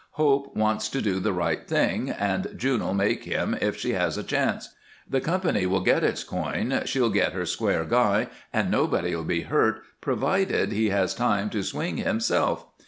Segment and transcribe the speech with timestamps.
[0.13, 4.23] Hope wants to do the right thing, and June'll make him if she has a
[4.23, 4.73] chance.
[5.07, 9.83] The company will get its coin, she'll get her square guy, an' nobody'll be hurt,
[10.01, 12.65] provided he has time to swing himself.